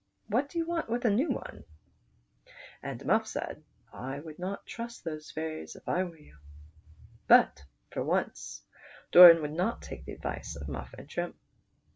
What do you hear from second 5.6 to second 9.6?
if I were you." But for once Doran would